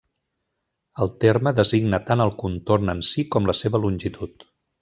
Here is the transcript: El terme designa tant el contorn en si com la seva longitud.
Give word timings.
El 1.05 1.11
terme 1.25 1.53
designa 1.59 2.01
tant 2.09 2.25
el 2.27 2.33
contorn 2.41 2.93
en 2.97 3.07
si 3.13 3.29
com 3.37 3.51
la 3.53 3.59
seva 3.63 3.87
longitud. 3.89 4.51